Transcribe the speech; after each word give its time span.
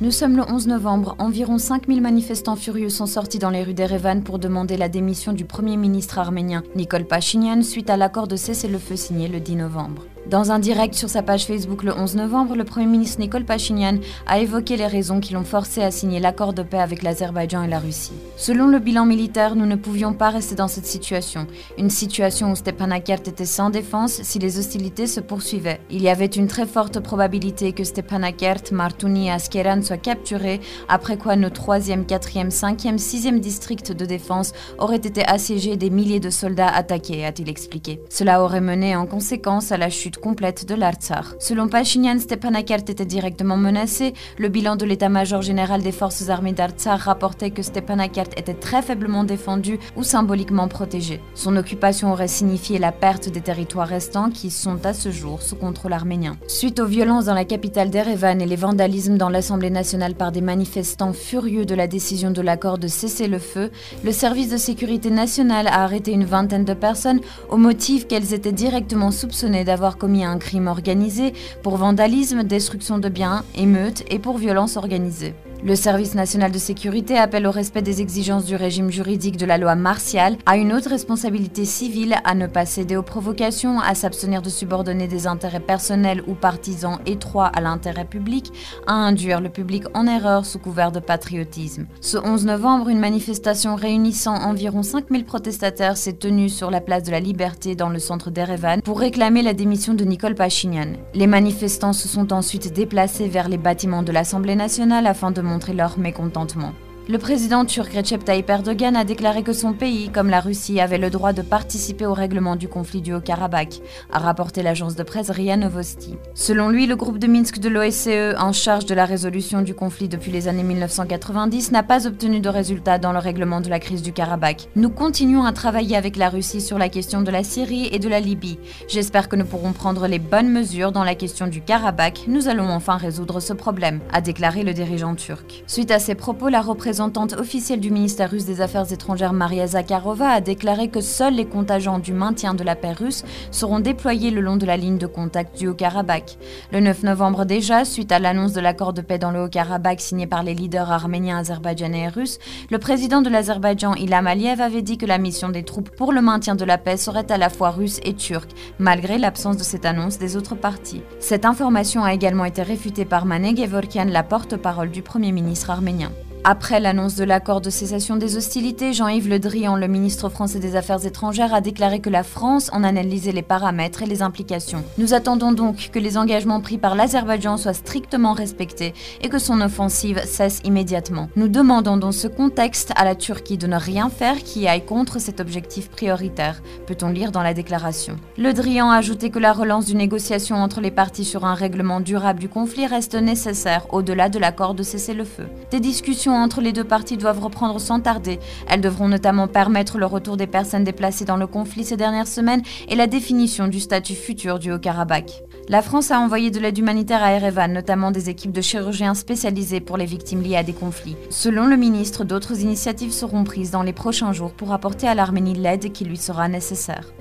Nous 0.00 0.12
sommes 0.12 0.36
le 0.36 0.44
11 0.48 0.68
novembre. 0.68 1.16
Environ 1.18 1.58
5000 1.58 2.00
manifestants 2.00 2.54
furieux 2.54 2.88
sont 2.88 3.06
sortis 3.06 3.40
dans 3.40 3.50
les 3.50 3.64
rues 3.64 3.74
d'Erevan 3.74 4.22
pour 4.22 4.38
demander 4.38 4.76
la 4.76 4.88
démission 4.88 5.32
du 5.32 5.44
Premier 5.44 5.76
ministre 5.76 6.20
arménien 6.20 6.62
Nikol 6.76 7.04
Pachinian 7.04 7.62
suite 7.62 7.90
à 7.90 7.96
l'accord 7.96 8.28
de 8.28 8.36
cessez-le-feu 8.36 8.94
signé 8.94 9.26
le 9.26 9.40
10 9.40 9.56
novembre. 9.56 10.04
Dans 10.30 10.52
un 10.52 10.58
direct 10.58 10.94
sur 10.94 11.08
sa 11.08 11.22
page 11.22 11.46
Facebook 11.46 11.82
le 11.82 11.96
11 11.96 12.16
novembre, 12.16 12.54
le 12.54 12.64
Premier 12.64 12.84
ministre 12.84 13.18
Nikol 13.18 13.46
Pachinian 13.46 13.96
a 14.26 14.38
évoqué 14.38 14.76
les 14.76 14.86
raisons 14.86 15.20
qui 15.20 15.32
l'ont 15.32 15.42
forcé 15.42 15.82
à 15.82 15.90
signer 15.90 16.20
l'accord 16.20 16.52
de 16.52 16.62
paix 16.62 16.80
avec 16.80 17.02
l'Azerbaïdjan 17.02 17.62
et 17.62 17.68
la 17.68 17.78
Russie. 17.78 18.12
Selon 18.36 18.66
le 18.66 18.78
bilan 18.78 19.06
militaire, 19.06 19.56
nous 19.56 19.64
ne 19.64 19.74
pouvions 19.74 20.12
pas 20.12 20.28
rester 20.28 20.54
dans 20.54 20.68
cette 20.68 20.84
situation. 20.84 21.46
Une 21.78 21.88
situation 21.88 22.52
où 22.52 22.56
Stepanakert 22.56 23.20
était 23.26 23.46
sans 23.46 23.70
défense 23.70 24.20
si 24.22 24.38
les 24.38 24.58
hostilités 24.58 25.06
se 25.06 25.20
poursuivaient. 25.20 25.80
Il 25.90 26.02
y 26.02 26.10
avait 26.10 26.26
une 26.26 26.46
très 26.46 26.66
forte 26.66 27.00
probabilité 27.00 27.72
que 27.72 27.84
Stepanakert, 27.84 28.64
Martuni 28.70 29.28
et 29.28 29.30
Askeran 29.30 29.80
soient 29.80 29.96
capturés, 29.96 30.60
après 30.90 31.16
quoi 31.16 31.36
nos 31.36 31.48
3e, 31.48 32.04
4e, 32.04 32.50
5e, 32.50 32.98
6e 32.98 33.40
districts 33.40 33.92
de 33.92 34.04
défense 34.04 34.52
auraient 34.76 34.96
été 34.96 35.24
assiégés 35.26 35.78
des 35.78 35.88
milliers 35.88 36.20
de 36.20 36.28
soldats 36.28 36.68
attaqués, 36.68 37.24
a-t-il 37.24 37.48
expliqué. 37.48 37.98
Cela 38.10 38.42
aurait 38.42 38.60
mené 38.60 38.94
en 38.94 39.06
conséquence 39.06 39.72
à 39.72 39.78
la 39.78 39.88
chute 39.88 40.17
complète 40.20 40.66
de 40.66 40.74
l'Artsar. 40.74 41.34
Selon 41.38 41.68
Pachinian, 41.68 42.18
Stepanakert 42.18 42.84
était 42.88 43.04
directement 43.04 43.56
menacé. 43.56 44.14
Le 44.38 44.48
bilan 44.48 44.76
de 44.76 44.84
l'état-major 44.84 45.42
général 45.42 45.82
des 45.82 45.92
forces 45.92 46.28
armées 46.28 46.52
d'Artsar 46.52 46.98
rapportait 46.98 47.50
que 47.50 47.62
Stepanakert 47.62 48.28
était 48.36 48.54
très 48.54 48.82
faiblement 48.82 49.24
défendu 49.24 49.78
ou 49.96 50.02
symboliquement 50.02 50.68
protégé. 50.68 51.20
Son 51.34 51.56
occupation 51.56 52.12
aurait 52.12 52.28
signifié 52.28 52.78
la 52.78 52.92
perte 52.92 53.28
des 53.28 53.40
territoires 53.40 53.88
restants 53.88 54.30
qui 54.30 54.50
sont 54.50 54.84
à 54.84 54.94
ce 54.94 55.10
jour 55.10 55.42
sous 55.42 55.56
contrôle 55.56 55.92
arménien. 55.92 56.36
Suite 56.46 56.80
aux 56.80 56.86
violences 56.86 57.26
dans 57.26 57.34
la 57.34 57.44
capitale 57.44 57.90
d'Erevan 57.90 58.40
et 58.40 58.46
les 58.46 58.56
vandalismes 58.56 59.18
dans 59.18 59.28
l'Assemblée 59.28 59.70
nationale 59.70 60.14
par 60.14 60.32
des 60.32 60.40
manifestants 60.40 61.12
furieux 61.12 61.64
de 61.64 61.74
la 61.74 61.86
décision 61.86 62.30
de 62.30 62.42
l'accord 62.42 62.78
de 62.78 62.88
cesser 62.88 63.28
le 63.28 63.38
feu, 63.38 63.70
le 64.04 64.12
service 64.12 64.50
de 64.50 64.56
sécurité 64.56 65.10
nationale 65.10 65.66
a 65.66 65.82
arrêté 65.82 66.12
une 66.12 66.24
vingtaine 66.24 66.64
de 66.64 66.74
personnes 66.74 67.20
au 67.50 67.56
motif 67.56 68.06
qu'elles 68.06 68.34
étaient 68.34 68.52
directement 68.52 69.10
soupçonnées 69.10 69.64
d'avoir 69.64 69.97
commis 69.98 70.24
un 70.24 70.38
crime 70.38 70.68
organisé 70.68 71.34
pour 71.62 71.76
vandalisme, 71.76 72.44
destruction 72.44 72.98
de 72.98 73.08
biens, 73.08 73.44
émeute 73.54 74.04
et 74.10 74.18
pour 74.18 74.38
violence 74.38 74.76
organisée. 74.76 75.34
Le 75.64 75.74
service 75.74 76.14
national 76.14 76.52
de 76.52 76.58
sécurité 76.58 77.18
appelle 77.18 77.44
au 77.44 77.50
respect 77.50 77.82
des 77.82 78.00
exigences 78.00 78.44
du 78.44 78.54
régime 78.54 78.92
juridique 78.92 79.36
de 79.36 79.44
la 79.44 79.58
loi 79.58 79.74
martiale, 79.74 80.36
à 80.46 80.56
une 80.56 80.72
autre 80.72 80.88
responsabilité 80.88 81.64
civile, 81.64 82.14
à 82.22 82.36
ne 82.36 82.46
pas 82.46 82.64
céder 82.64 82.96
aux 82.96 83.02
provocations, 83.02 83.80
à 83.80 83.96
s'abstenir 83.96 84.40
de 84.40 84.50
subordonner 84.50 85.08
des 85.08 85.26
intérêts 85.26 85.58
personnels 85.58 86.22
ou 86.28 86.34
partisans 86.34 87.00
étroits 87.06 87.48
à 87.48 87.60
l'intérêt 87.60 88.04
public, 88.04 88.52
à 88.86 88.92
induire 88.92 89.40
le 89.40 89.48
public 89.48 89.84
en 89.94 90.06
erreur 90.06 90.46
sous 90.46 90.60
couvert 90.60 90.92
de 90.92 91.00
patriotisme. 91.00 91.86
Ce 92.00 92.18
11 92.18 92.46
novembre, 92.46 92.88
une 92.88 93.00
manifestation 93.00 93.74
réunissant 93.74 94.36
environ 94.36 94.84
5000 94.84 95.24
protestataires 95.24 95.96
s'est 95.96 96.18
tenue 96.18 96.50
sur 96.50 96.70
la 96.70 96.80
place 96.80 97.02
de 97.02 97.10
la 97.10 97.20
Liberté 97.20 97.74
dans 97.74 97.88
le 97.88 97.98
centre 97.98 98.30
d'Erevan 98.30 98.80
pour 98.80 99.00
réclamer 99.00 99.42
la 99.42 99.54
démission 99.54 99.94
de 99.94 100.04
Nicole 100.04 100.36
Pachinian. 100.36 100.92
Les 101.14 101.26
manifestants 101.26 101.92
se 101.92 102.06
sont 102.06 102.32
ensuite 102.32 102.72
déplacés 102.72 103.26
vers 103.26 103.48
les 103.48 103.58
bâtiments 103.58 104.04
de 104.04 104.12
l'Assemblée 104.12 104.54
nationale 104.54 105.08
afin 105.08 105.32
de 105.32 105.47
montrer 105.48 105.72
leur 105.72 105.98
mécontentement. 105.98 106.74
Le 107.10 107.16
président 107.16 107.64
turc 107.64 107.94
Recep 107.94 108.22
Tayyip 108.22 108.50
Erdogan 108.50 108.94
a 108.94 109.02
déclaré 109.02 109.42
que 109.42 109.54
son 109.54 109.72
pays, 109.72 110.10
comme 110.10 110.28
la 110.28 110.40
Russie, 110.40 110.78
avait 110.78 110.98
le 110.98 111.08
droit 111.08 111.32
de 111.32 111.40
participer 111.40 112.04
au 112.04 112.12
règlement 112.12 112.54
du 112.54 112.68
conflit 112.68 113.00
du 113.00 113.14
Haut-Karabakh, 113.14 113.80
a 114.12 114.18
rapporté 114.18 114.62
l'agence 114.62 114.94
de 114.94 115.02
presse 115.02 115.30
RIA 115.30 115.56
Novosti. 115.56 116.16
Selon 116.34 116.68
lui, 116.68 116.86
le 116.86 116.96
groupe 116.96 117.18
de 117.18 117.26
Minsk 117.26 117.60
de 117.60 117.70
l'OSCE, 117.70 118.38
en 118.38 118.52
charge 118.52 118.84
de 118.84 118.94
la 118.94 119.06
résolution 119.06 119.62
du 119.62 119.74
conflit 119.74 120.08
depuis 120.08 120.30
les 120.30 120.48
années 120.48 120.62
1990, 120.62 121.72
n'a 121.72 121.82
pas 121.82 122.06
obtenu 122.06 122.40
de 122.40 122.48
résultats 122.50 122.98
dans 122.98 123.12
le 123.12 123.20
règlement 123.20 123.62
de 123.62 123.70
la 123.70 123.80
crise 123.80 124.02
du 124.02 124.12
Karabakh. 124.12 124.68
Nous 124.76 124.90
continuons 124.90 125.44
à 125.44 125.52
travailler 125.52 125.96
avec 125.96 126.18
la 126.18 126.28
Russie 126.28 126.60
sur 126.60 126.76
la 126.76 126.90
question 126.90 127.22
de 127.22 127.30
la 127.30 127.42
Syrie 127.42 127.88
et 127.90 128.00
de 128.00 128.10
la 128.10 128.20
Libye. 128.20 128.58
J'espère 128.86 129.30
que 129.30 129.36
nous 129.36 129.46
pourrons 129.46 129.72
prendre 129.72 130.08
les 130.08 130.18
bonnes 130.18 130.50
mesures 130.50 130.92
dans 130.92 131.04
la 131.04 131.14
question 131.14 131.46
du 131.46 131.62
Karabakh. 131.62 132.24
Nous 132.28 132.48
allons 132.48 132.68
enfin 132.68 132.98
résoudre 132.98 133.40
ce 133.40 133.54
problème, 133.54 134.00
a 134.12 134.20
déclaré 134.20 134.62
le 134.62 134.74
dirigeant 134.74 135.14
turc. 135.14 135.64
Suite 135.66 135.90
à 135.90 136.00
ces 136.00 136.14
propos, 136.14 136.50
la 136.50 136.60
représentation 136.60 136.97
représentante 136.98 137.40
officielle 137.40 137.78
du 137.78 137.92
ministère 137.92 138.28
russe 138.28 138.44
des 138.44 138.60
Affaires 138.60 138.92
étrangères 138.92 139.32
Maria 139.32 139.68
Zakharova 139.68 140.30
a 140.30 140.40
déclaré 140.40 140.88
que 140.88 141.00
seuls 141.00 141.34
les 141.34 141.44
contingents 141.44 142.00
du 142.00 142.12
maintien 142.12 142.54
de 142.54 142.64
la 142.64 142.74
paix 142.74 142.90
russe 142.90 143.22
seront 143.52 143.78
déployés 143.78 144.32
le 144.32 144.40
long 144.40 144.56
de 144.56 144.66
la 144.66 144.76
ligne 144.76 144.98
de 144.98 145.06
contact 145.06 145.56
du 145.56 145.68
Haut-Karabakh. 145.68 146.38
Le 146.72 146.80
9 146.80 147.04
novembre 147.04 147.44
déjà, 147.44 147.84
suite 147.84 148.10
à 148.10 148.18
l'annonce 148.18 148.52
de 148.52 148.60
l'accord 148.60 148.94
de 148.94 149.00
paix 149.00 149.18
dans 149.18 149.30
le 149.30 149.44
Haut-Karabakh 149.44 150.00
signé 150.00 150.26
par 150.26 150.42
les 150.42 150.54
leaders 150.54 150.90
arméniens, 150.90 151.38
azerbaïdjanais 151.38 152.00
et 152.00 152.08
russes, 152.08 152.40
le 152.68 152.78
président 152.78 153.22
de 153.22 153.30
l'Azerbaïdjan 153.30 153.94
Ilham 153.94 154.26
Aliyev 154.26 154.60
avait 154.60 154.82
dit 154.82 154.98
que 154.98 155.06
la 155.06 155.18
mission 155.18 155.50
des 155.50 155.62
troupes 155.62 155.90
pour 155.90 156.12
le 156.12 156.20
maintien 156.20 156.56
de 156.56 156.64
la 156.64 156.78
paix 156.78 156.96
serait 156.96 157.30
à 157.30 157.38
la 157.38 157.48
fois 157.48 157.70
russe 157.70 158.00
et 158.02 158.14
turque, 158.14 158.50
malgré 158.80 159.18
l'absence 159.18 159.56
de 159.56 159.62
cette 159.62 159.86
annonce 159.86 160.18
des 160.18 160.36
autres 160.36 160.56
parties. 160.56 161.02
Cette 161.20 161.44
information 161.44 162.02
a 162.02 162.12
également 162.12 162.44
été 162.44 162.62
réfutée 162.62 163.04
par 163.04 163.24
Mané 163.24 163.54
Gevorkian, 163.54 164.06
la 164.06 164.24
porte-parole 164.24 164.90
du 164.90 165.02
Premier 165.02 165.30
ministre 165.30 165.70
arménien. 165.70 166.10
Après 166.44 166.80
l'annonce 166.80 167.16
de 167.16 167.24
l'accord 167.24 167.60
de 167.60 167.68
cessation 167.68 168.16
des 168.16 168.36
hostilités, 168.36 168.92
Jean-Yves 168.92 169.28
Le 169.28 169.38
Drian, 169.38 169.76
le 169.76 169.88
ministre 169.88 170.28
français 170.28 170.60
des 170.60 170.76
Affaires 170.76 171.04
étrangères, 171.04 171.52
a 171.52 171.60
déclaré 171.60 172.00
que 172.00 172.08
la 172.08 172.22
France 172.22 172.70
en 172.72 172.84
analysait 172.84 173.32
les 173.32 173.42
paramètres 173.42 174.02
et 174.02 174.06
les 174.06 174.22
implications. 174.22 174.84
Nous 174.98 175.14
attendons 175.14 175.52
donc 175.52 175.90
que 175.92 175.98
les 175.98 176.16
engagements 176.16 176.60
pris 176.60 176.78
par 176.78 176.94
l'Azerbaïdjan 176.94 177.56
soient 177.56 177.74
strictement 177.74 178.32
respectés 178.32 178.94
et 179.20 179.28
que 179.28 179.38
son 179.38 179.60
offensive 179.60 180.22
cesse 180.24 180.60
immédiatement. 180.64 181.28
Nous 181.36 181.48
demandons 181.48 181.96
dans 181.96 182.12
ce 182.12 182.28
contexte 182.28 182.92
à 182.96 183.04
la 183.04 183.14
Turquie 183.14 183.58
de 183.58 183.66
ne 183.66 183.76
rien 183.76 184.08
faire 184.08 184.38
qui 184.38 184.68
aille 184.68 184.86
contre 184.86 185.18
cet 185.18 185.40
objectif 185.40 185.90
prioritaire, 185.90 186.62
peut-on 186.86 187.10
lire 187.10 187.32
dans 187.32 187.42
la 187.42 187.52
déclaration. 187.52 188.16
Le 188.38 188.52
Drian 188.52 188.90
a 188.90 188.96
ajouté 188.96 189.30
que 189.30 189.38
la 189.38 189.52
relance 189.52 189.86
d'une 189.86 189.98
négociation 189.98 190.56
entre 190.56 190.80
les 190.80 190.92
parties 190.92 191.24
sur 191.24 191.44
un 191.44 191.54
règlement 191.54 192.00
durable 192.00 192.40
du 192.40 192.48
conflit 192.48 192.86
reste 192.86 193.16
nécessaire 193.16 193.86
au-delà 193.92 194.28
de 194.28 194.38
l'accord 194.38 194.74
de 194.74 194.82
cessez-le-feu. 194.82 195.46
Des 195.70 195.80
discussions 195.80 196.27
entre 196.34 196.60
les 196.60 196.72
deux 196.72 196.84
parties 196.84 197.16
doivent 197.16 197.40
reprendre 197.40 197.80
sans 197.80 198.00
tarder. 198.00 198.38
Elles 198.68 198.80
devront 198.80 199.08
notamment 199.08 199.48
permettre 199.48 199.98
le 199.98 200.06
retour 200.06 200.36
des 200.36 200.46
personnes 200.46 200.84
déplacées 200.84 201.24
dans 201.24 201.36
le 201.36 201.46
conflit 201.46 201.84
ces 201.84 201.96
dernières 201.96 202.26
semaines 202.26 202.62
et 202.88 202.96
la 202.96 203.06
définition 203.06 203.68
du 203.68 203.80
statut 203.80 204.14
futur 204.14 204.58
du 204.58 204.72
Haut-Karabakh. 204.72 205.42
La 205.68 205.82
France 205.82 206.10
a 206.10 206.18
envoyé 206.18 206.50
de 206.50 206.58
l'aide 206.58 206.78
humanitaire 206.78 207.22
à 207.22 207.32
Erevan, 207.32 207.72
notamment 207.72 208.10
des 208.10 208.30
équipes 208.30 208.52
de 208.52 208.62
chirurgiens 208.62 209.14
spécialisés 209.14 209.80
pour 209.80 209.96
les 209.96 210.06
victimes 210.06 210.42
liées 210.42 210.56
à 210.56 210.62
des 210.62 210.72
conflits. 210.72 211.16
Selon 211.30 211.66
le 211.66 211.76
ministre, 211.76 212.24
d'autres 212.24 212.60
initiatives 212.60 213.12
seront 213.12 213.44
prises 213.44 213.70
dans 213.70 213.82
les 213.82 213.92
prochains 213.92 214.32
jours 214.32 214.52
pour 214.52 214.72
apporter 214.72 215.06
à 215.06 215.14
l'Arménie 215.14 215.54
l'aide 215.54 215.92
qui 215.92 216.04
lui 216.04 216.16
sera 216.16 216.48
nécessaire. 216.48 217.12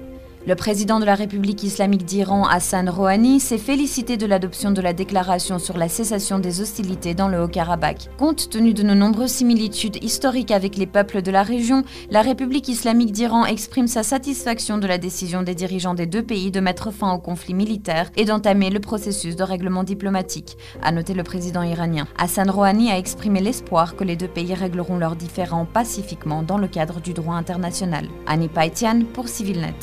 Le 0.48 0.56
président 0.56 1.02
de 1.02 1.04
la 1.04 1.16
République 1.16 1.64
islamique 1.64 2.06
d'Iran, 2.06 2.46
Hassan 2.48 2.88
Rouhani, 2.88 3.42
s'est 3.42 3.58
félicité 3.58 4.16
de 4.16 4.26
l'adoption 4.26 4.72
de 4.72 4.80
la 4.80 4.94
déclaration 4.94 5.60
sur 5.60 5.78
la 5.78 5.90
cessation 5.90 6.40
des 6.40 6.62
hostilités 6.62 7.14
dans 7.14 7.28
le 7.28 7.42
Haut-Karabakh. 7.42 8.08
Compte 8.18 8.50
tenu 8.50 8.74
de 8.74 8.82
nos 8.82 8.96
nombreuses 8.96 9.32
similitudes 9.32 10.02
historiques 10.02 10.52
avec 10.52 10.78
les 10.78 10.86
peuples 10.86 11.22
de 11.22 11.32
la 11.32 11.44
région, 11.44 11.84
la 12.10 12.22
République 12.22 12.70
islamique 12.70 13.12
d'Iran 13.12 13.46
exprime 13.46 13.88
sa 13.88 14.04
satisfaction 14.04 14.78
de 14.78 14.88
la 14.88 14.98
décision 14.98 15.44
des 15.44 15.54
dirigeants 15.54 15.96
des 15.96 16.06
deux 16.06 16.24
pays 16.24 16.50
de 16.50 16.62
mettre 16.62 16.94
fin 16.94 17.12
au 17.12 17.20
conflit 17.20 17.54
militaire 17.54 18.10
et 18.16 18.24
d'entamer 18.24 18.70
le 18.70 18.80
processus 18.80 19.36
de 19.36 19.44
règlement 19.44 19.84
diplomatique, 19.84 20.56
a 20.82 20.94
noté 20.94 21.14
le 21.14 21.24
président 21.24 21.64
iranien. 21.64 22.08
Hassan 22.18 22.50
Rouhani 22.50 22.90
a 22.90 22.98
exprimé 22.98 23.42
l'espoir 23.42 23.98
que 23.98 24.06
les 24.06 24.16
deux 24.16 24.30
pays 24.30 24.54
régleront 24.54 24.98
leurs 24.98 25.18
différends 25.18 25.66
pacifiquement 25.66 26.42
dans 26.42 26.58
le 26.58 26.70
cadre 26.70 27.02
du 27.02 27.12
droit 27.12 27.36
international. 27.36 28.08
Annie 28.28 28.48
Paitian 28.48 29.02
pour 29.14 29.28
CivilNet. 29.28 29.76